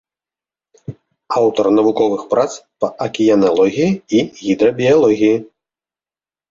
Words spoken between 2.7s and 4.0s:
па акіяналогіі